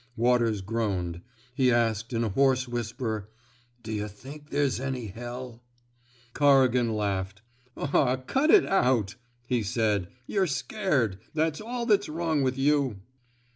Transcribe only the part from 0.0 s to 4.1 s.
Waters groaned. He asked, in a hoarse whisper: '* D'yuh